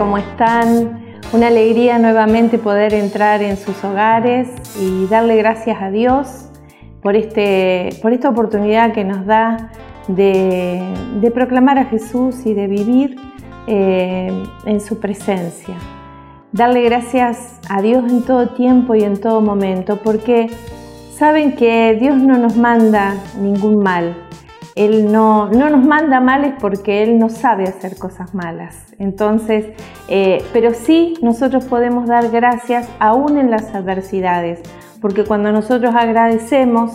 [0.00, 1.18] ¿cómo están?
[1.34, 4.48] Una alegría nuevamente poder entrar en sus hogares
[4.80, 6.48] y darle gracias a Dios
[7.02, 9.70] por, este, por esta oportunidad que nos da
[10.08, 13.20] de, proclamar a Jesús y de vivir
[13.66, 14.32] eh,
[14.64, 15.74] en su presencia.
[16.50, 20.48] Darle gracias a Dios en todo tiempo y en todo momento, porque
[21.14, 24.16] saben que Dios no nos manda ningún mal,
[24.76, 28.76] él no, nos manda males porque Él no sabe hacer cosas malas.
[28.98, 29.66] Entonces,
[30.08, 34.60] eh, pero sí nosotros podemos dar gracias aún en las adversidades,
[35.00, 36.92] porque cuando nosotros agradecemos,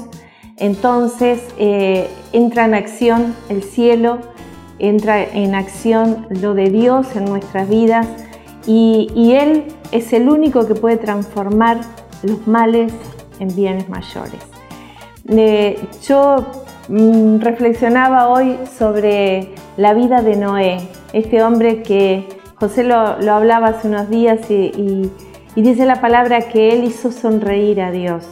[0.58, 4.20] entonces eh, entra en acción el cielo,
[4.80, 8.08] entra en acción lo de Dios en nuestras vidas
[8.66, 11.82] y, Él es el único que puede transformar
[12.24, 12.94] los males
[13.40, 14.40] en bienes mayores.
[15.28, 20.78] Eh, yo reflexionaba hoy sobre la vida de Noé,
[21.14, 25.10] este hombre que José lo, hablaba hace unos días y,
[25.56, 28.26] dice la palabra que él hizo sonreír a Dios.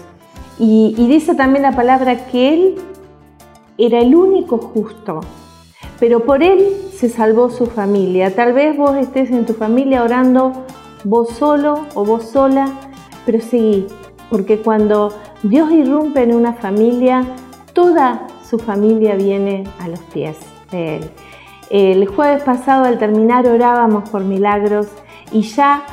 [0.59, 2.76] Y, y dice también la palabra que él
[3.78, 5.22] era el único justo,
[6.00, 8.36] pero por él se salvó su familia.
[8.36, 10.54] Tal vez vos estés en tu familia orando
[11.04, 12.68] vos solo o vos sola,
[13.25, 13.88] pero seguí,
[14.30, 15.12] porque cuando
[15.42, 17.24] Dios irrumpe en una familia,
[17.74, 20.38] toda su familia viene a los pies
[20.69, 21.09] de él.
[21.72, 24.90] El jueves pasado al terminar orábamos por milagros
[25.31, 25.84] y ya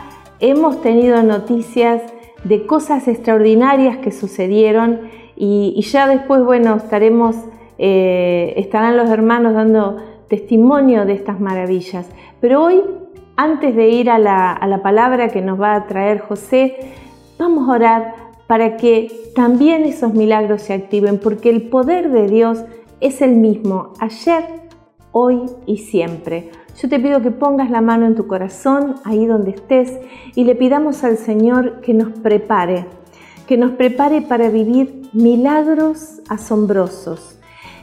[0.40, 2.02] hemos tenido noticias
[2.44, 7.34] de cosas extraordinarias que sucedieron y, ya después, bueno, estaremos,
[7.78, 9.96] eh, estarán los hermanos dando
[10.28, 12.10] testimonio de estas maravillas.
[12.42, 12.82] Pero hoy,
[13.36, 16.76] antes de ir a la, a la palabra que nos va a traer José,
[17.38, 18.14] vamos a orar
[18.50, 22.58] para que también esos milagros se activen, porque el poder de Dios
[23.00, 24.44] es el mismo ayer,
[25.12, 26.50] hoy y siempre.
[26.76, 29.96] Yo te pido que pongas la mano en tu corazón, ahí donde estés,
[30.34, 32.86] y le pidamos al Señor que nos prepare,
[33.46, 37.38] que nos prepare para vivir milagros asombrosos.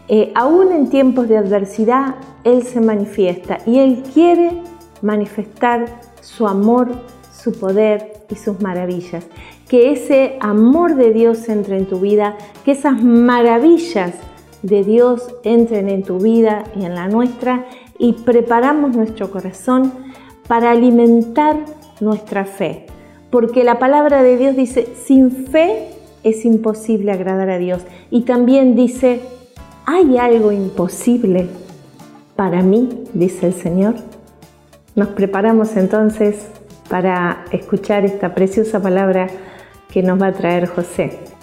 [0.09, 4.61] Eh, aún en tiempos de adversidad, Él se manifiesta y Él quiere
[5.01, 5.85] manifestar
[6.19, 6.89] su amor,
[7.31, 9.25] su poder y sus maravillas
[9.67, 14.13] que ese amor de Dios entre en tu vida, que esas maravillas
[14.61, 17.65] de Dios entren en tu vida y en la nuestra
[17.99, 19.91] y preparamos nuestro corazón
[20.47, 21.57] para alimentar
[21.99, 22.85] nuestra fe.
[23.29, 25.89] Porque la palabra de Dios dice, sin fe
[26.23, 27.81] es imposible agradar a Dios.
[28.09, 29.21] Y también dice,
[29.85, 31.47] ¿hay algo imposible
[32.35, 33.03] para mí?
[33.13, 33.95] dice el Señor.
[34.95, 36.47] Nos preparamos entonces
[36.89, 39.27] para escuchar esta preciosa palabra
[39.89, 41.36] que nos va a traer José.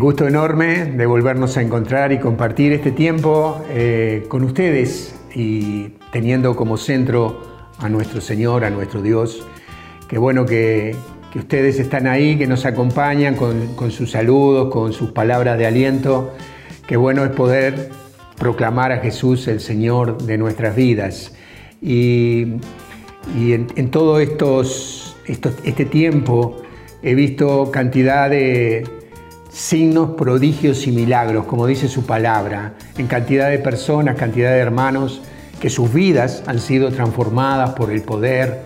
[0.00, 6.56] Gusto enorme de volvernos a encontrar y compartir este tiempo eh, con ustedes y teniendo
[6.56, 7.42] como centro
[7.78, 9.46] a nuestro Señor, a nuestro Dios.
[10.08, 10.96] Qué bueno que,
[11.34, 16.32] ustedes están ahí, que nos acompañan con, sus saludos, con sus palabras de aliento.
[16.88, 17.90] Qué bueno es poder
[18.38, 21.34] proclamar a Jesús el Señor de nuestras vidas.
[21.82, 22.54] Y,
[23.36, 26.62] en, todo este tiempo
[27.02, 28.99] he visto cantidad de
[29.52, 35.20] signos, prodigios y milagros, como dice su palabra, en cantidad de personas, cantidad de hermanos,
[35.60, 38.62] que sus vidas han sido transformadas por el poder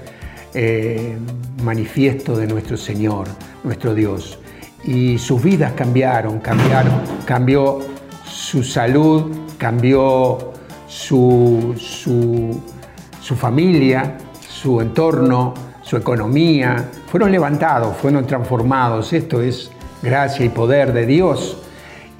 [0.53, 1.17] eh,
[1.63, 3.27] manifiesto de nuestro Señor,
[3.65, 4.39] nuestro Dios.
[4.85, 7.81] Y sus vidas cambiaron, cambiaron, cambió
[8.25, 10.53] su salud, cambió
[10.87, 12.63] su, su,
[13.21, 19.13] su familia, su entorno, su economía, fueron levantados, fueron transformados.
[19.13, 19.71] Esto es
[20.05, 21.59] gracia y poder de Dios.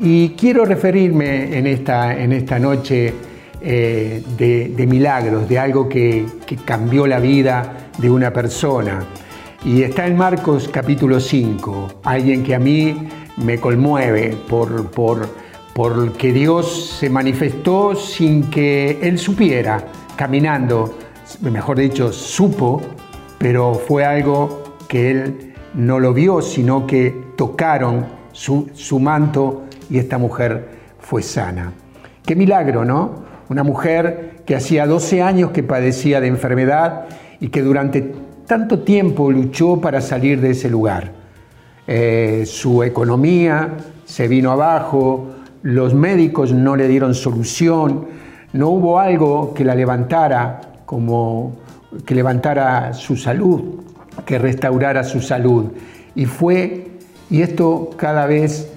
[0.01, 3.15] Y quiero referirme en esta, en esta noche
[3.61, 6.27] eh, de, milagros, de algo que,
[6.65, 9.05] cambió la vida de una persona.
[9.65, 13.09] Y está en Marcos capítulo 5, alguien que a mí
[13.39, 15.29] me conmueve por, por,
[15.73, 19.83] porque Dios se manifestó sin que él supiera,
[20.17, 20.99] caminando,
[21.41, 22.83] mejor dicho, supo,
[23.39, 30.19] pero fue algo que él no lo vio, sino que tocaron su, manto y esta
[30.19, 31.73] mujer fue sana.
[32.25, 33.25] Qué milagro, ¿no?
[33.49, 37.07] Una mujer que hacía 12 años que padecía de enfermedad
[37.41, 38.13] y que durante
[38.47, 41.13] tanto tiempo luchó para salir de ese lugar.
[41.87, 43.75] eh, su economía
[44.07, 48.07] se vino abajo, los médicos no le dieron solución,
[48.55, 51.57] no hubo algo que la levantara como
[52.05, 53.81] que levantara su salud,
[54.25, 55.73] que restaurara su salud.
[56.15, 56.94] Y fue,
[57.35, 58.69] y esto cada vez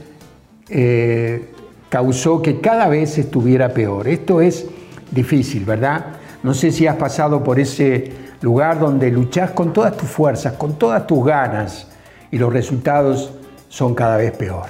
[0.68, 1.52] eh,
[1.90, 4.08] causó que cada vez estuviera peor.
[4.08, 4.66] Esto es
[5.12, 6.08] difícil, ¿verdad?
[6.42, 8.12] No sé si has pasado por ese
[8.42, 11.88] lugar donde luchas con todas tus fuerzas, con todas tus ganas,
[12.32, 13.32] y los resultados
[13.70, 14.66] son cada vez peor.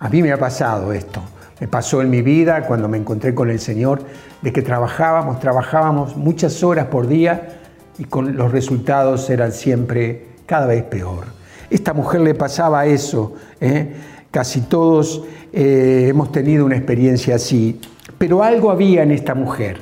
[0.00, 1.22] A mí me ha pasado esto.
[1.60, 4.02] Me pasó en mi vida cuando me encontré con el Señor,
[4.40, 7.60] de que trabajábamos, trabajábamos muchas horas por día
[7.98, 11.41] y con los resultados eran siempre cada vez peor.
[11.72, 13.32] Esta mujer le pasaba eso.
[13.58, 13.94] ¿eh?
[14.30, 15.24] Casi todos
[15.54, 17.80] eh, hemos tenido una experiencia así.
[18.18, 19.80] Pero algo había en esta mujer.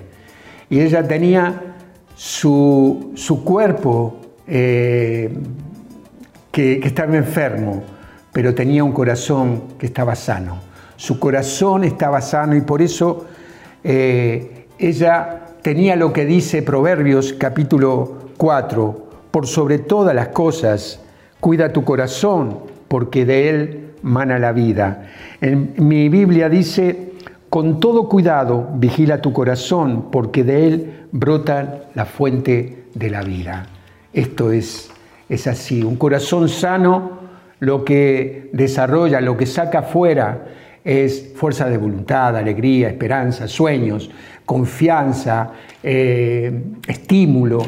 [0.70, 1.74] Y ella tenía
[2.14, 3.12] su,
[3.44, 5.36] cuerpo eh,
[6.52, 7.82] que, estaba enfermo,
[8.32, 10.58] pero tenía un corazón que estaba sano.
[10.94, 13.26] Su corazón estaba sano y por eso
[13.82, 21.00] ella tenía lo que dice Proverbios capítulo 4, por sobre todas las cosas,
[21.40, 25.08] cuida tu corazón, porque de él mana la vida.
[25.40, 27.12] En mi Biblia dice,
[27.48, 33.66] con todo cuidado vigila tu corazón, porque de él brota la fuente de la vida.
[34.12, 34.90] Esto es,
[35.28, 37.20] es así, un corazón sano
[37.60, 40.46] lo que desarrolla, lo que saca fuera
[40.82, 44.10] es fuerza de voluntad, alegría, esperanza, sueños,
[44.46, 45.52] confianza,
[45.82, 47.60] eh, estímulo,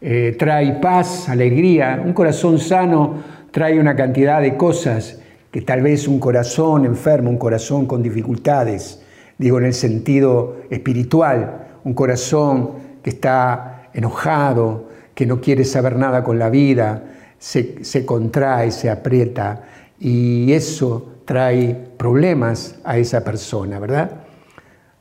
[0.00, 2.02] eh, trae paz, alegría.
[2.04, 3.14] Un corazón sano
[3.50, 9.02] trae una cantidad de cosas que tal vez un corazón enfermo, un corazón con dificultades,
[9.38, 12.70] digo en el sentido espiritual, un corazón
[13.02, 17.04] que está enojado, que no quiere saber nada con la vida,
[17.38, 19.62] se, se contrae, se aprieta
[19.98, 24.10] y eso trae problemas a esa persona, ¿verdad?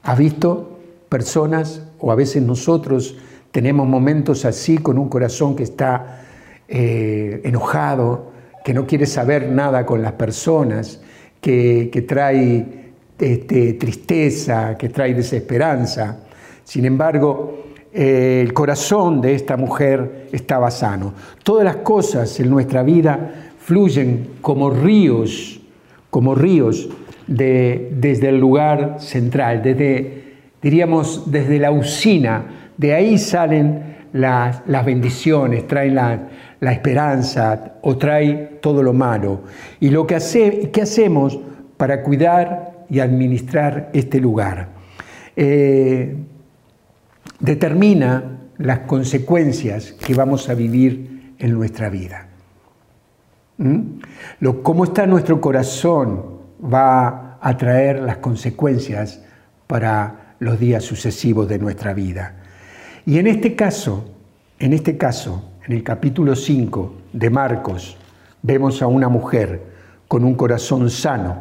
[0.03, 0.79] ¿Has visto
[1.09, 3.17] personas, o a veces nosotros
[3.51, 6.23] tenemos momentos así con un corazón que está
[6.67, 8.31] eh, enojado,
[8.63, 11.01] que no quiere saber nada con las personas,
[11.39, 16.19] que, trae este, tristeza, que trae desesperanza.
[16.63, 17.63] Sin embargo,
[17.93, 21.13] eh, el corazón de esta mujer estaba sano.
[21.43, 25.61] Todas las cosas en nuestra vida fluyen como ríos,
[26.09, 26.89] como ríos
[27.27, 30.27] desde el lugar central, desde
[30.61, 32.45] diríamos, desde la usina,
[32.77, 39.43] de ahí salen las, bendiciones, traen la, esperanza o trae todo lo malo.
[39.79, 41.39] Y lo que hace, ¿qué hacemos
[41.77, 44.69] para cuidar y administrar este lugar?
[45.35, 46.15] Eh,
[47.39, 52.27] determina las consecuencias que vamos a vivir en nuestra vida.
[53.57, 53.81] ¿Mm?
[54.39, 59.23] Lo, cómo está nuestro corazón va a traer las consecuencias
[59.67, 62.36] para los días sucesivos de nuestra vida.
[63.07, 64.03] Y en este caso,
[64.59, 67.95] en este caso, en el capítulo 5 de Marcos,
[68.41, 69.61] vemos a una mujer
[70.09, 71.37] con un corazón sano,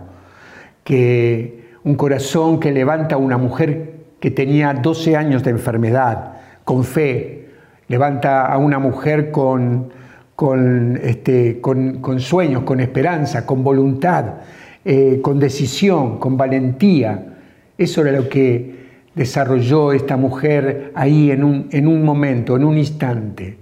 [0.84, 6.84] que un corazón que levanta a una mujer que tenía 12 años de enfermedad, con
[6.84, 7.48] fe,
[7.88, 9.88] levanta a una mujer con,
[10.36, 14.34] con, este, con, sueños, con esperanza, con voluntad,
[14.84, 17.26] eh, con decisión, con valentía.
[17.76, 18.85] Eso era lo que
[19.16, 23.56] desarrolló esta mujer ahí en un, en un momento, en un instante.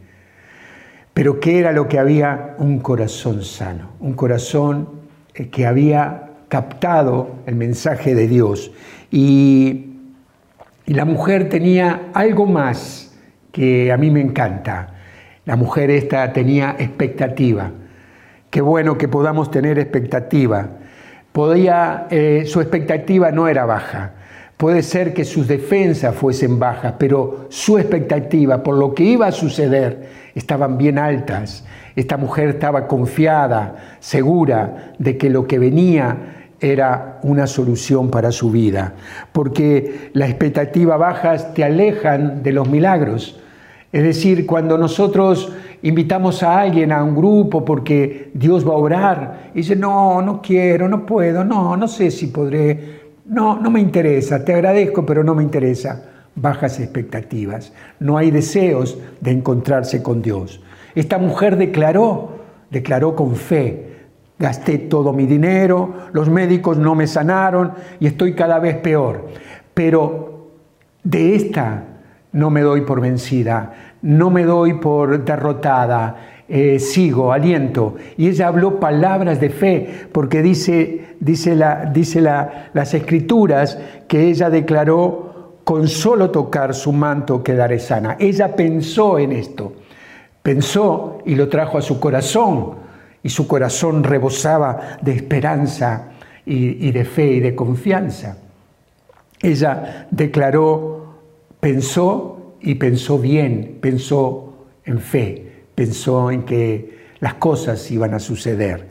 [1.14, 2.56] Pero ¿qué era lo que había?
[2.58, 4.88] Un corazón sano, un corazón
[5.32, 8.73] eh, que había captado el mensaje de Dios.
[9.12, 9.92] Y,
[10.87, 13.16] y la mujer tenía algo más
[13.52, 14.94] que a mí me encanta.
[15.44, 17.70] La mujer esta tenía expectativa.
[18.50, 20.68] Qué bueno que podamos tener expectativa.
[21.30, 24.13] Podía, eh, su expectativa no era baja
[24.56, 29.32] Puede ser que sus defensas fuesen bajas, pero su expectativa por lo que iba a
[29.32, 31.64] suceder estaban bien altas.
[31.96, 36.16] Esta mujer estaba confiada, segura de que lo que venía
[36.61, 38.94] era una solución para su vida,
[39.32, 43.40] porque las expectativas bajas te alejan de los milagros.
[43.92, 49.50] Es decir, cuando nosotros invitamos a alguien a un grupo porque Dios va a orar,
[49.54, 53.81] y dice, no, no quiero, no puedo, no, no sé si podré, no, no me
[53.81, 56.02] interesa, te agradezco, pero no me interesa.
[56.37, 57.73] Bajas expectativas.
[58.00, 60.61] No hay deseos de encontrarse con Dios.
[60.95, 62.40] Esta mujer declaró,
[62.71, 63.95] declaró con fe,
[64.38, 69.28] gasté todo mi dinero, los médicos no me sanaron y estoy cada vez peor.
[69.75, 70.50] Pero
[71.02, 71.85] de esta
[72.33, 76.34] no me doy por vencida, no me doy por derrotada.
[76.49, 77.97] Eh, sigo, aliento.
[78.17, 84.29] Y ella habló palabras de fe, porque dice, dice, la, dice la, las escrituras que
[84.29, 85.33] ella declaró,
[85.65, 88.17] con solo tocar su manto quedaré sana.
[88.21, 89.73] Ella pensó en esto,
[90.43, 92.75] pensó y lo trajo a su corazón,
[93.23, 96.11] y su corazón rebosaba de esperanza
[96.45, 98.37] y, y de fe y de confianza.
[99.41, 101.15] Ella declaró,
[101.61, 104.53] pensó y pensó bien, pensó
[104.85, 108.88] en fe pensó en que las cosas iban a suceder.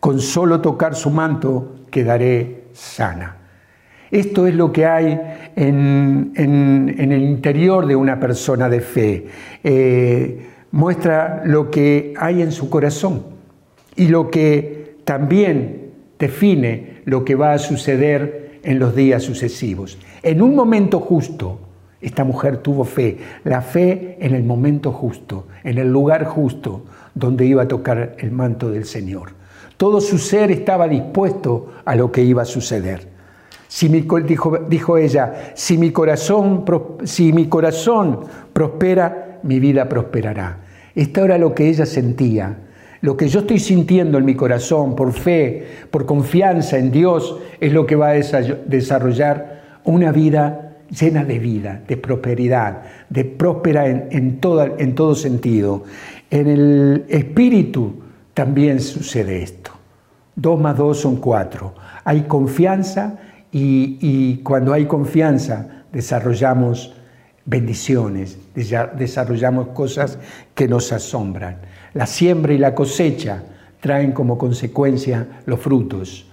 [0.00, 3.36] Con solo tocar su manto quedaré sana.
[4.10, 5.20] Esto es lo que hay
[5.56, 9.26] en, el interior de una persona de fe.
[9.62, 13.24] Eh, muestra lo que hay en su corazón
[13.96, 19.98] y lo que también define lo que va a suceder en los días sucesivos.
[20.22, 21.58] En un momento justo,
[22.00, 26.84] esta mujer tuvo fe, la fe en el momento justo, en el lugar justo
[27.14, 29.30] donde iba a tocar el manto del Señor.
[29.76, 33.08] Todo su ser estaba dispuesto a lo que iba a suceder.
[33.68, 34.06] Si mi,
[34.68, 36.64] dijo, ella, si mi, corazón,
[37.04, 38.20] si mi corazón
[38.52, 40.58] prospera, mi vida prosperará.
[40.94, 42.58] Esto era lo que ella sentía.
[43.00, 47.72] Lo que yo estoy sintiendo en mi corazón por fe, por confianza en Dios, es
[47.72, 54.08] lo que va a desarrollar una vida llena de vida, de prosperidad, de próspera en,
[54.10, 55.84] en todo sentido.
[56.30, 58.02] En el espíritu
[58.34, 59.70] también sucede esto.
[60.36, 61.74] Dos más dos son cuatro.
[62.04, 63.18] Hay confianza
[63.52, 66.94] y, y cuando hay confianza desarrollamos
[67.44, 70.18] bendiciones, desarrollamos cosas
[70.54, 71.58] que nos asombran.
[71.92, 73.44] La siembra y la cosecha
[73.80, 76.26] traen como consecuencia los frutos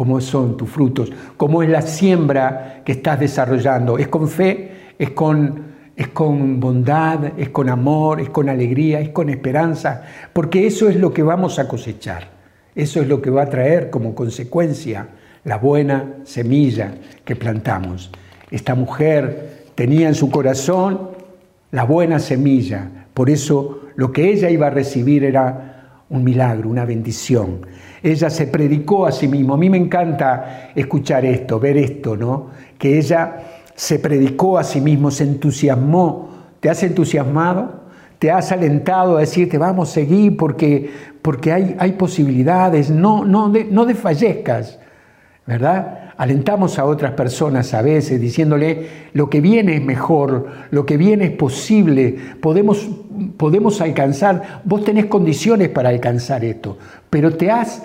[0.00, 3.98] cómo son tus frutos, cómo es la siembra que estás desarrollando.
[3.98, 5.62] Es con fe, es con,
[5.94, 10.02] es con bondad, es con amor, es con alegría, es con esperanza,
[10.32, 12.30] porque eso es lo que vamos a cosechar.
[12.74, 15.06] Eso es lo que va a traer como consecuencia
[15.44, 18.10] la buena semilla que plantamos.
[18.50, 21.10] Esta mujer tenía en su corazón
[21.72, 26.86] la buena semilla, por eso lo que ella iba a recibir era un milagro, una
[26.86, 27.66] bendición.
[28.02, 29.54] Ella se predicó a sí misma.
[29.54, 32.48] A mí me encanta escuchar esto, ver esto, ¿no?
[32.78, 33.36] Que ella
[33.74, 36.28] se predicó a sí mismo, se entusiasmó.
[36.60, 37.80] ¿Te has entusiasmado?
[38.18, 40.90] ¿Te has alentado a decirte, vamos, seguir porque,
[41.22, 42.90] porque hay, hay posibilidades?
[42.90, 44.78] No, no, no desfallezcas,
[45.46, 46.09] ¿verdad?
[46.20, 51.24] Alentamos a otras personas a veces diciéndole, lo que viene es mejor, lo que viene
[51.24, 52.90] es posible, podemos,
[53.38, 56.76] podemos alcanzar, vos tenés condiciones para alcanzar esto,
[57.08, 57.84] pero te has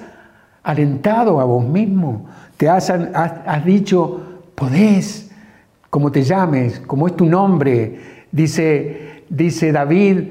[0.64, 2.26] alentado a vos mismo,
[2.58, 5.32] te has, has, dicho, podés,
[5.90, 8.02] como te llames, como es tu nombre,
[8.34, 10.24] dice, dice David,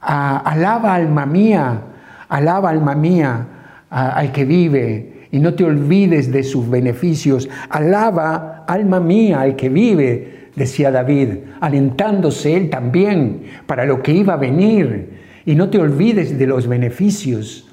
[0.00, 1.82] alaba alma mía,
[2.28, 3.46] alaba alma mía
[3.90, 7.48] al que vive y no te olvides de sus beneficios.
[7.68, 11.28] Alaba, alma mía, al que vive, decía David,
[11.60, 15.18] alentándose él también para lo que iba a venir.
[15.44, 17.68] Y no te olvides de los beneficios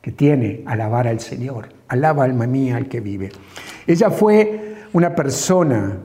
[0.00, 1.68] que tiene alabar al Señor.
[1.88, 3.30] Alaba, alma mía, al que vive.
[3.86, 5.98] Ella fue una persona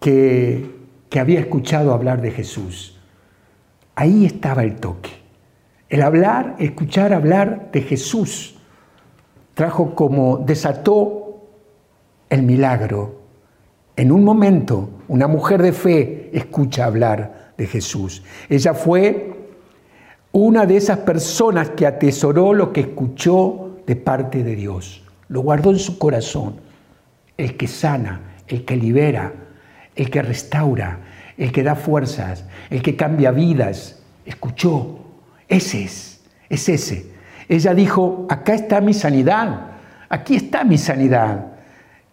[0.00, 0.66] que,
[1.08, 2.98] que había escuchado hablar de Jesús.
[3.94, 5.10] Ahí estaba el toque.
[5.88, 8.55] El hablar, escuchar hablar de Jesús
[9.56, 11.40] trajo como desató
[12.28, 13.22] el milagro.
[13.96, 18.22] En un momento, una mujer de fe escucha hablar de Jesús.
[18.50, 19.34] Ella fue
[20.30, 25.02] una de esas personas que atesoró lo que escuchó de parte de Dios.
[25.28, 26.60] Lo guardó en su corazón.
[27.38, 29.32] El que sana, el que libera,
[29.94, 31.00] el que restaura,
[31.38, 34.02] el que da fuerzas, el que cambia vidas.
[34.26, 34.98] Escuchó.
[35.48, 36.20] Ese es,
[36.50, 37.15] es ese.
[37.48, 39.68] Ella dijo, acá está mi sanidad,
[40.08, 41.46] aquí está mi sanidad.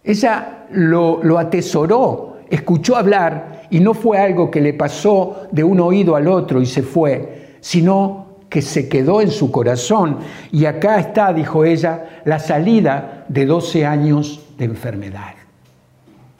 [0.02, 6.14] Ella lo, atesoró, escuchó hablar y no fue algo que le pasó de un oído
[6.14, 10.18] al otro y se fue, sino que se quedó en su corazón.
[10.52, 15.34] Y acá está, dijo ella, la salida de 12 años de enfermedad.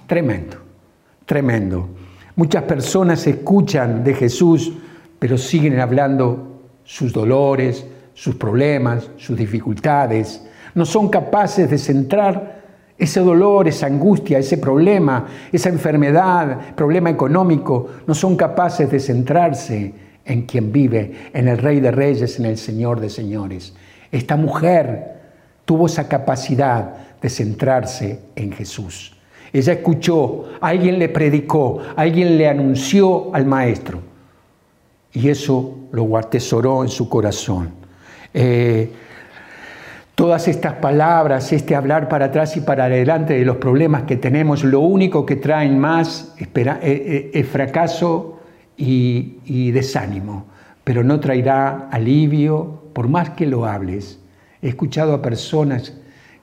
[0.07, 0.59] Tremendo,
[1.25, 1.89] tremendo.
[2.37, 4.73] Muchas personas escuchan de Jesús,
[5.19, 10.43] pero siguen hablando sus dolores, sus problemas, sus dificultades,
[10.75, 12.63] no son capaces de centrar
[12.97, 19.95] ese dolor, esa angustia, ese problema, esa enfermedad, problema económico, no son capaces de centrarse
[20.25, 23.75] en quien vive, en el Rey de Reyes, en el Señor de Señores.
[24.11, 25.21] Esta mujer
[25.65, 29.17] tuvo esa capacidad de centrarse en Jesús.
[29.53, 34.01] Ella escuchó, alguien le predicó, alguien le anunció al Maestro
[35.13, 37.84] y eso lo atesoró en su corazón.
[38.35, 38.91] Eh,
[40.17, 44.65] todas estas palabras, este hablar para atrás y para adelante de los problemas que tenemos,
[44.65, 48.41] lo único que traen más es, eh, eh, fracaso
[48.77, 50.47] y, y desánimo,
[50.83, 54.19] pero no traerá alivio por más que lo hables.
[54.61, 55.95] He escuchado a personas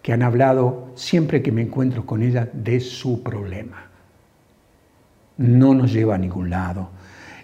[0.01, 3.85] que han hablado siempre que me encuentro con ellas de su problema.
[5.37, 6.89] No nos lleva a ningún lado.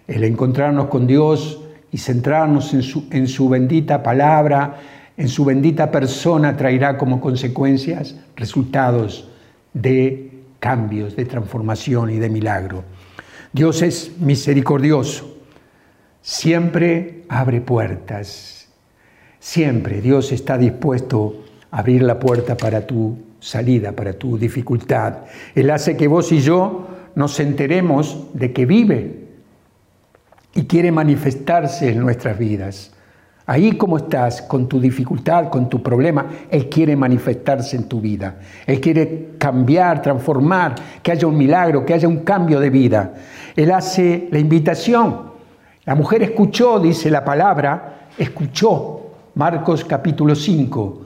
[0.08, 4.78] El encontrarnos con Dios y centrarnos en su, en su bendita palabra,
[5.16, 9.30] en su bendita persona, traerá como consecuencias resultados
[9.74, 12.84] de cambios, de transformación y de milagro.
[13.54, 15.38] Dios es misericordioso,
[16.22, 18.68] siempre abre puertas,
[19.40, 25.20] siempre Dios está dispuesto a abrir la puerta para tu salida, para tu dificultad.
[25.56, 29.27] Él hace que vos y yo nos enteremos de que vive
[30.58, 32.92] y quiere manifestarse en nuestras vidas.
[33.46, 38.40] Ahí como estás, con tu dificultad, con tu problema, Él quiere manifestarse en tu vida.
[38.66, 40.74] Él quiere cambiar, transformar,
[41.04, 43.14] que haya un milagro, que haya un cambio de vida.
[43.56, 45.28] Él hace la invitación.
[45.86, 49.12] La mujer escuchó, dice la palabra, escuchó.
[49.36, 51.02] Marcos capítulo 5,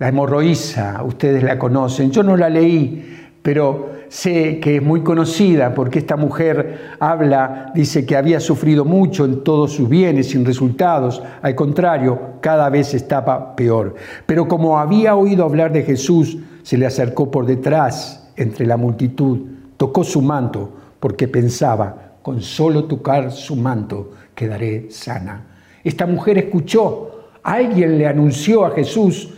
[0.00, 2.10] la hemorroísa, ustedes la conocen.
[2.10, 8.04] Yo no la leí, pero sé que es muy conocida porque esta mujer habla, dice
[8.04, 13.56] que había sufrido mucho en todos sus bienes sin resultados, al contrario, cada vez estaba
[13.56, 13.94] peor.
[14.26, 19.38] Pero como había oído hablar de Jesús, se le acercó por detrás entre la multitud,
[19.78, 20.70] tocó su manto
[21.00, 25.46] porque pensaba, con solo tocar su manto quedaré sana.
[25.82, 29.30] Esta mujer escuchó, alguien le anunció a Jesús,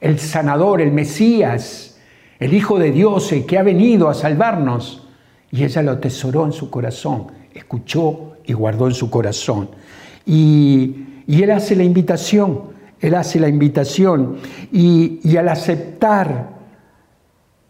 [0.00, 1.97] el sanador, el Mesías,
[2.38, 5.06] el Hijo de Dios, el que ha venido a salvarnos.
[5.50, 9.70] Y ella lo atesoró en su corazón, escuchó y guardó en su corazón.
[10.26, 12.60] Y, Él hace la invitación,
[13.00, 14.36] Él hace la invitación.
[14.70, 16.50] Y, y al aceptar,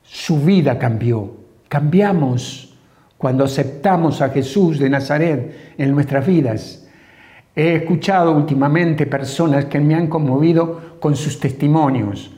[0.02, 1.32] su vida cambió.
[1.68, 2.76] Cambiamos
[3.16, 6.86] cuando aceptamos a Jesús de Nazaret en nuestras vidas.
[7.54, 12.37] He escuchado últimamente personas que me han conmovido con sus testimonios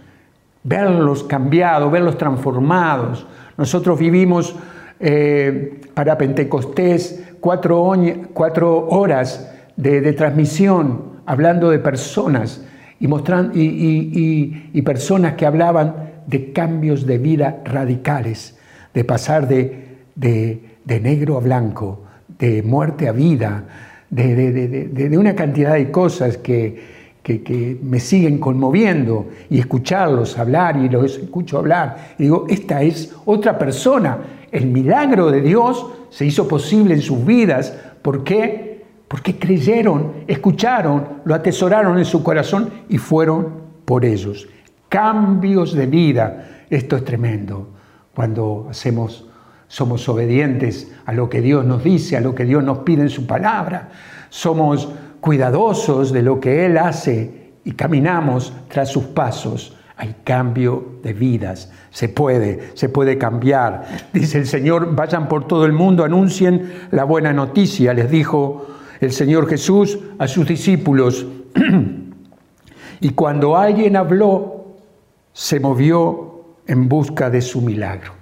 [0.63, 3.27] verlos cambiados, verlos transformados.
[3.57, 4.55] Nosotros vivimos
[4.99, 7.83] eh, para Pentecostés cuatro,
[8.89, 12.65] horas de, transmisión hablando de personas
[12.99, 18.59] y, mostrando, y, personas que hablaban de cambios de vida radicales,
[18.93, 22.05] de pasar de, de negro a blanco,
[22.39, 23.65] de muerte a vida,
[24.11, 31.19] de, una cantidad de cosas que, que, me siguen conmoviendo y escucharlos hablar y los
[31.19, 32.15] escucho hablar.
[32.19, 34.19] Y digo, esta es otra persona.
[34.51, 37.77] El milagro de Dios se hizo posible en sus vidas.
[38.03, 38.85] ¿Por qué?
[39.07, 43.49] Porque creyeron, escucharon, lo atesoraron en su corazón y fueron
[43.85, 44.49] por ellos.
[44.89, 46.65] Cambios de vida.
[46.71, 47.69] Esto es tremendo.
[48.15, 49.27] Cuando hacemos,
[49.69, 53.09] somos obedientes a lo que Dios nos dice, a lo que Dios nos pide en
[53.09, 53.91] su palabra.
[54.29, 54.89] Somos
[55.21, 61.71] cuidadosos de lo que Él hace y caminamos tras sus pasos, hay cambio de vidas.
[61.91, 63.87] Se puede, se puede cambiar.
[64.15, 68.67] Dice el Señor, vayan por todo el mundo, anuncien la buena noticia, les dijo
[69.01, 71.27] el Señor Jesús a sus discípulos.
[73.01, 74.77] y cuando alguien habló,
[75.35, 78.13] se movió en busca de su milagro.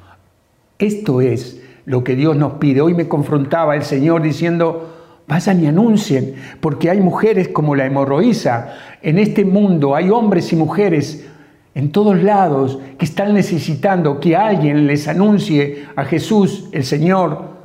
[0.78, 2.80] Esto es lo que Dios nos pide.
[2.80, 4.97] Hoy me confrontaba el Señor diciendo,
[5.28, 8.74] Vayan y anuncien, porque hay mujeres como la hemorroísa.
[9.02, 11.26] En este mundo hay hombres y mujeres
[11.74, 17.58] en todos lados que están necesitando que alguien les anuncie a Jesús, el Señor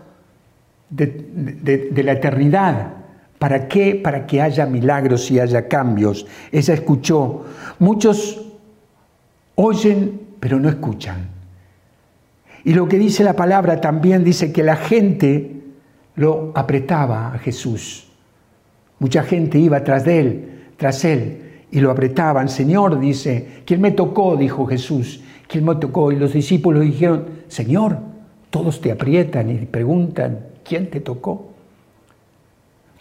[0.89, 2.93] de, la eternidad.
[3.39, 3.95] ¿Para qué?
[3.95, 6.27] Para que haya milagros y haya cambios.
[6.51, 7.45] Ella escuchó.
[7.79, 8.45] Muchos
[9.55, 11.29] oyen, pero no escuchan.
[12.65, 15.62] Y lo que dice la palabra también dice que la gente
[16.15, 18.07] lo apretaba a Jesús.
[18.99, 22.49] Mucha gente iba tras de él, tras él, y lo apretaban.
[22.49, 24.37] Señor, dice, ¿quién me tocó?
[24.37, 25.21] dijo Jesús.
[25.47, 26.11] ¿Quién me tocó?
[26.11, 27.97] Y los discípulos dijeron, Señor,
[28.49, 31.49] todos te aprietan y preguntan, ¿quién te tocó?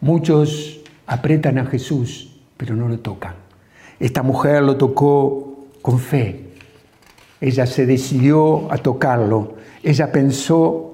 [0.00, 3.34] Muchos apretan a Jesús, pero no lo tocan.
[4.00, 6.48] Esta mujer lo tocó con fe.
[7.40, 9.54] Ella se decidió a tocarlo.
[9.82, 10.91] Ella pensó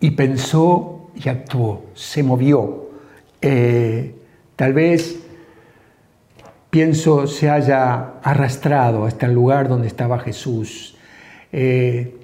[0.00, 2.90] y pensó y actuó, se movió.
[3.40, 4.14] Eh,
[4.54, 5.20] tal vez
[6.70, 10.96] pienso se haya arrastrado hasta el lugar donde estaba Jesús.
[11.52, 12.14] Eh,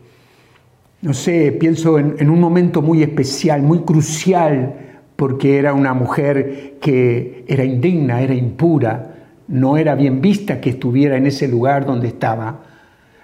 [1.01, 7.45] no sé, pienso en, un momento muy especial, muy crucial, porque era una mujer que
[7.49, 9.15] era indigna, era impura,
[9.49, 12.61] no era bien vista que estuviera en ese lugar donde estaba.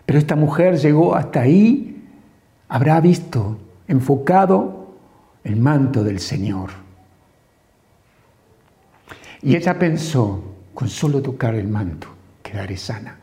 [0.06, 2.04] Pero esta mujer llegó hasta ahí,
[2.68, 3.58] habrá visto,
[3.88, 4.86] enfocado
[5.42, 6.70] el manto del Señor.
[9.42, 10.42] Y ella pensó,
[10.74, 12.08] con solo tocar el manto,
[12.42, 13.16] quedaré sana.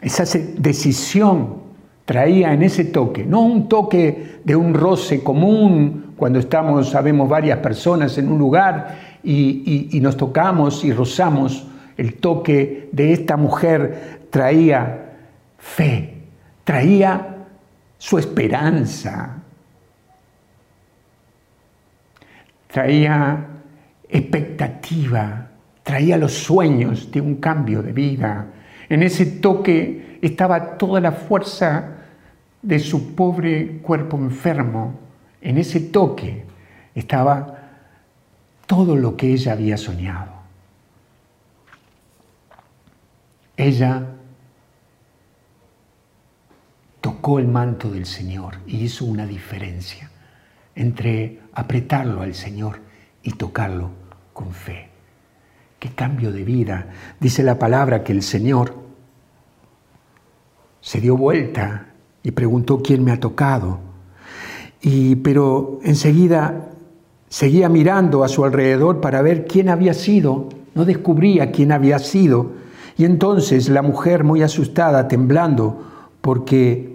[0.00, 0.24] Esa
[0.58, 1.64] decisión
[2.04, 7.58] traía en ese toque, no un toque de un roce común cuando estamos, sabemos, varias
[7.58, 14.26] personas en un lugar y, y nos tocamos y rozamos, el toque de esta mujer
[14.30, 15.12] traía
[15.58, 16.14] fe,
[16.64, 17.33] traía
[17.98, 19.36] su esperanza,
[22.66, 23.46] traía
[24.08, 25.48] expectativa,
[25.82, 28.46] traía los sueños de un cambio de vida.
[28.88, 31.94] En ese toque estaba toda la fuerza
[32.62, 34.98] de su pobre cuerpo enfermo.
[35.40, 36.44] En ese toque
[36.94, 37.58] estaba
[38.66, 40.32] todo lo que ella había soñado.
[43.56, 44.13] Ella
[47.38, 50.10] el manto del Señor y hizo una diferencia
[50.74, 52.80] entre apretarlo al Señor
[53.22, 53.90] y tocarlo
[54.32, 54.90] con fe.
[55.78, 56.86] Qué cambio de vida.
[57.20, 58.74] Dice la palabra que el Señor
[60.82, 61.86] se dio vuelta
[62.22, 63.80] y preguntó quién me ha tocado.
[64.82, 66.68] Y, pero enseguida
[67.28, 70.50] seguía mirando a su alrededor para ver quién había sido.
[70.74, 72.52] No descubría quién había sido.
[72.98, 75.82] Y entonces la mujer, muy asustada, temblando,
[76.20, 76.93] porque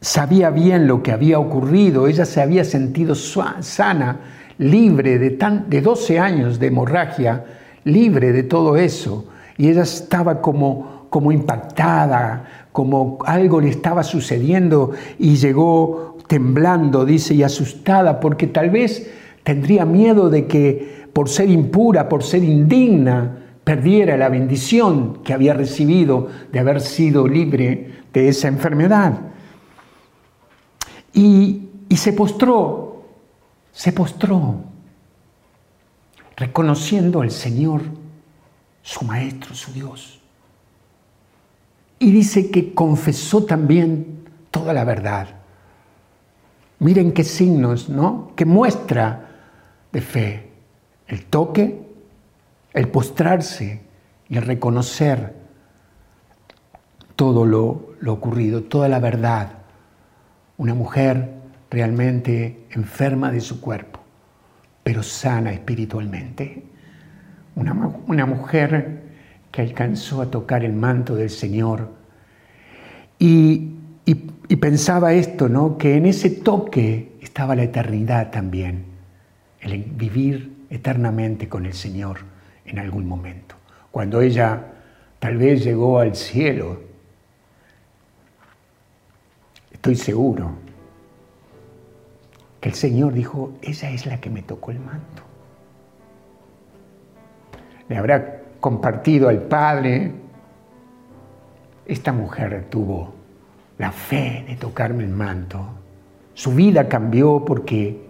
[0.00, 4.20] sabía bien lo que había ocurrido, ella se había sentido sana,
[4.58, 7.44] libre de, tan, de 12 años de hemorragia,
[7.84, 9.26] libre de todo eso.
[9.56, 17.34] Y ella estaba como, como impactada, como algo le estaba sucediendo y llegó temblando, dice,
[17.34, 19.10] y asustada, porque tal vez
[19.42, 25.54] tendría miedo de que por ser impura, por ser indigna, perdiera la bendición que había
[25.54, 29.14] recibido de haber sido libre de esa enfermedad.
[31.12, 31.64] Y,
[31.96, 33.02] se postró,
[33.72, 34.60] se postró,
[36.36, 37.82] reconociendo al Señor,
[38.82, 40.20] su Maestro, su Dios.
[41.98, 45.28] Y dice que confesó también toda la verdad.
[46.78, 48.32] Miren qué signos, ¿no?
[48.36, 49.30] Que muestra
[49.90, 50.50] de fe.
[51.08, 51.82] El toque,
[52.72, 53.82] el postrarse
[54.28, 55.34] y el reconocer
[57.16, 59.57] todo lo ocurrido, toda la verdad.
[60.58, 61.30] Una mujer
[61.70, 64.00] realmente enferma de su cuerpo,
[64.84, 66.62] pero sana espiritualmente.
[67.56, 67.72] Una,
[68.06, 69.08] una mujer
[69.50, 71.90] que alcanzó a tocar el manto del Señor.
[73.18, 73.74] Y,
[74.60, 75.78] pensaba esto, ¿no?
[75.78, 78.84] que en ese toque estaba la eternidad también,
[79.60, 82.18] el vivir eternamente con el Señor
[82.64, 83.54] en algún momento.
[83.90, 84.66] Cuando ella
[85.20, 86.80] tal vez llegó al cielo,
[89.78, 90.50] estoy seguro
[92.60, 95.22] que el Señor dijo, ella es la que me tocó el manto.
[97.88, 100.12] Le habrá compartido al Padre,
[101.86, 103.14] esta mujer tuvo
[103.78, 105.64] la fe de tocarme el manto.
[106.34, 108.04] Su vida cambió porque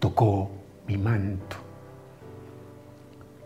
[0.00, 0.50] tocó
[0.88, 1.56] mi manto.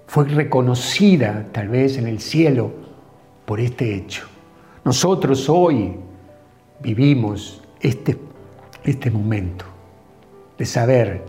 [0.06, 2.72] Fue reconocida tal vez en el cielo
[3.44, 4.26] por este hecho.
[4.82, 5.94] Nosotros hoy
[6.80, 8.18] vivimos este,
[8.84, 9.64] este momento
[10.58, 11.22] de saber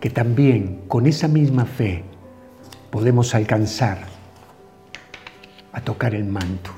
[0.00, 2.04] que también con esa misma fe
[2.90, 3.98] podemos alcanzar
[5.72, 6.70] a tocar el manto.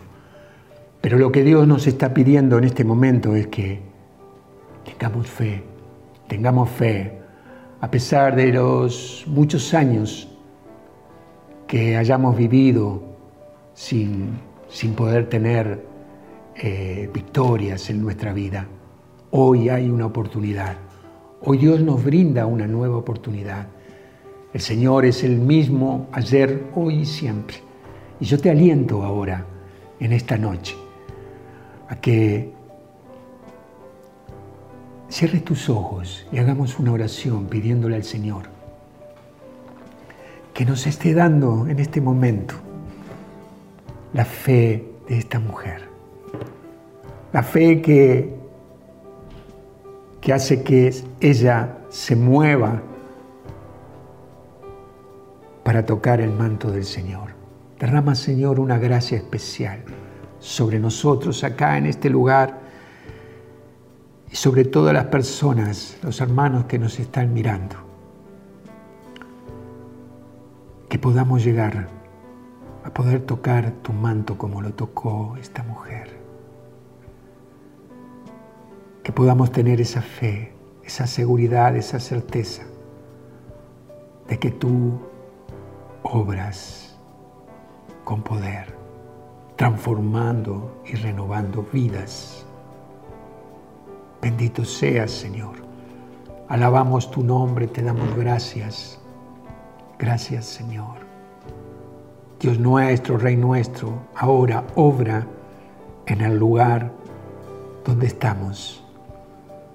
[1.00, 3.80] Pero lo que Dios nos está pidiendo en este momento es que
[4.84, 5.62] tengamos fe,
[6.28, 7.18] tengamos fe,
[7.80, 10.28] a pesar de los muchos años
[11.66, 13.02] que hayamos vivido
[13.72, 15.86] sin, sin poder tener
[16.56, 18.66] eh, victorias en nuestra vida.
[19.32, 20.76] Hoy hay una oportunidad.
[21.42, 23.68] Hoy Dios nos brinda una nueva oportunidad.
[24.52, 27.58] El Señor es el mismo ayer, hoy y siempre.
[28.18, 29.46] Y yo te aliento ahora,
[30.00, 30.76] en esta noche,
[31.88, 32.52] a que
[35.08, 38.44] cierres tus ojos y hagamos una oración pidiéndole al Señor
[40.54, 42.54] que nos esté dando en este momento
[44.12, 45.88] la fe de esta mujer.
[47.32, 48.39] La fe que,
[50.20, 52.82] que hace que ella se mueva
[55.64, 57.30] para tocar el manto del Señor.
[57.78, 59.82] Derrama, Señor, una gracia especial
[60.38, 62.60] sobre nosotros acá en este lugar
[64.30, 67.76] y sobre todas las personas, los hermanos que nos están mirando.
[70.88, 71.88] Que podamos llegar
[72.84, 76.19] a poder tocar tu manto como lo tocó esta mujer.
[79.10, 80.52] Que podamos tener esa fe,
[80.84, 82.62] esa seguridad, esa certeza
[84.28, 85.00] de que tú
[86.04, 86.96] obras
[88.04, 88.72] con poder,
[89.56, 92.46] transformando y renovando vidas.
[94.22, 95.56] Bendito seas, Señor.
[96.46, 99.00] Alabamos tu nombre, te damos gracias.
[99.98, 100.98] Gracias, Señor.
[102.38, 105.26] Dios nuestro, Rey nuestro, ahora obra
[106.06, 106.92] en el lugar
[107.84, 108.79] donde estamos.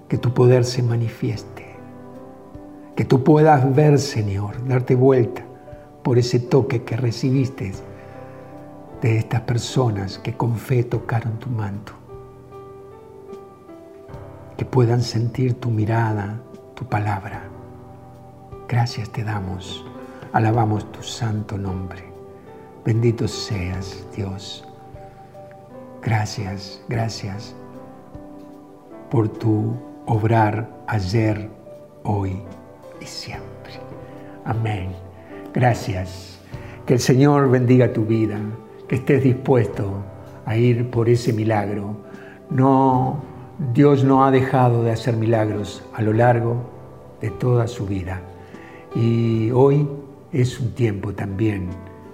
[0.08, 1.66] Que tu poder se manifieste.
[2.96, 5.44] Que tú puedas ver, Señor, darte vuelta
[6.04, 7.74] por ese toque que recibiste
[9.02, 11.94] de estas personas que con fe tocaron tu manto.
[14.58, 16.40] Que puedan sentir tu mirada,
[16.76, 17.44] tu palabra.
[18.68, 19.86] Gracias te damos.
[20.32, 22.04] Alabamos tu santo nombre.
[22.86, 24.64] Bendito seas, Dios.
[26.02, 27.56] Gracias, gracias
[29.10, 29.74] por tu
[30.06, 31.50] obrar ayer,
[32.04, 32.42] hoy
[33.02, 33.74] y siempre.
[34.44, 34.90] Amén.
[35.54, 36.40] Gracias.
[36.86, 38.40] Que el Señor bendiga tu vida,
[38.88, 40.04] que estés dispuesto
[40.46, 41.96] a ir por ese milagro.
[42.50, 43.24] No,
[43.74, 46.58] Dios no ha dejado de hacer milagros a lo largo
[47.22, 48.22] de toda su vida.
[48.94, 49.88] Y hoy
[50.32, 51.70] es un tiempo también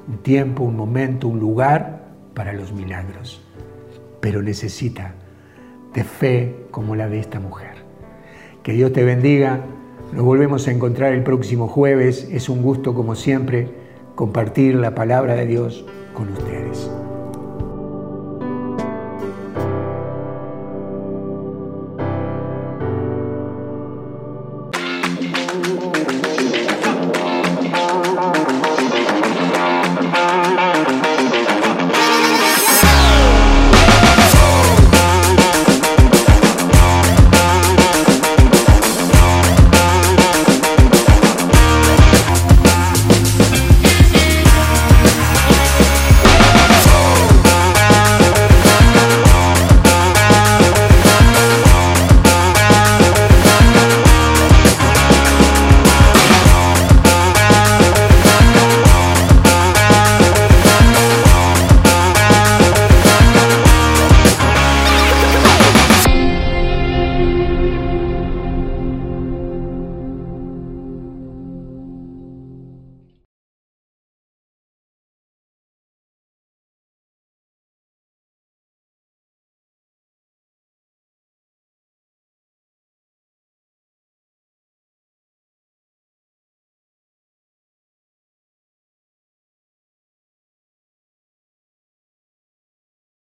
[0.08, 3.41] un tiempo, un momento, un lugar para los milagros,
[4.19, 5.13] pero necesita
[5.93, 7.71] de fe como la de esta mujer.
[8.63, 9.65] Que Dios te bendiga.
[10.13, 12.28] Nos volvemos a encontrar el próximo jueves.
[12.32, 13.69] Es un gusto, como siempre,
[14.15, 16.89] compartir la palabra de Dios con ustedes.